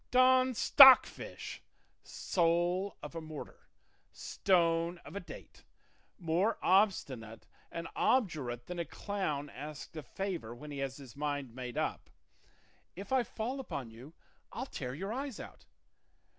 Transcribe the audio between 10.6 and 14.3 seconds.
he has his mind made up, if I fall upon you